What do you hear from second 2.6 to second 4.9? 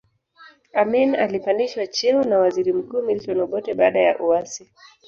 mkuu Milton Obote baada ya uasi